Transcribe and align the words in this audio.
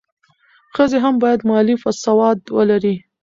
ښځې 0.75 0.97
هم 1.03 1.15
باید 1.23 1.41
مالي 1.49 1.75
سواد 2.03 2.39
ولري. 2.57 2.95